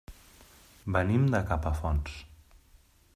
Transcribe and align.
Venim 0.95 1.29
de 1.35 1.43
Capafonts. 1.51 2.17